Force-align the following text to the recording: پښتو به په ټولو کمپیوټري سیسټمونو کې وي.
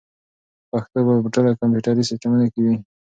پښتو 0.71 0.99
به 1.05 1.13
په 1.23 1.29
ټولو 1.33 1.57
کمپیوټري 1.59 2.03
سیسټمونو 2.09 2.45
کې 2.53 2.59
وي. 2.65 2.75